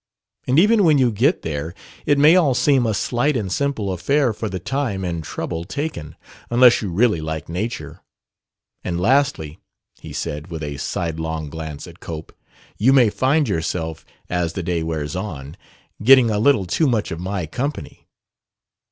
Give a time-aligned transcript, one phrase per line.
[0.47, 1.75] And even when you get there,
[2.07, 6.15] it may all seem a slight and simple affair for the time and trouble taken
[6.49, 8.01] unless you really like Nature.
[8.83, 9.59] And lastly,"
[9.99, 12.35] he said, with a sidelong glance at Cope,
[12.79, 15.55] "you may find yourself, as the day wears on,
[16.03, 18.07] getting a little too much of my company."